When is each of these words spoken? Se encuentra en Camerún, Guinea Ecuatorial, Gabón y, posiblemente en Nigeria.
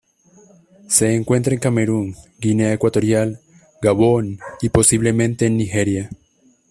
Se 0.87 1.13
encuentra 1.13 1.53
en 1.53 1.59
Camerún, 1.59 2.15
Guinea 2.39 2.73
Ecuatorial, 2.73 3.39
Gabón 3.83 4.39
y, 4.59 4.69
posiblemente 4.69 5.45
en 5.45 5.57
Nigeria. 5.57 6.09